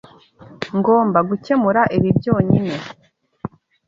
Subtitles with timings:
[0.77, 2.75] Ngomba gukemura ibi byonyine.